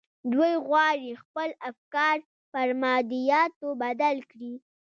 [0.33, 2.17] دوی غواړي خپل افکار
[2.51, 4.53] پر مادياتو بدل کړي.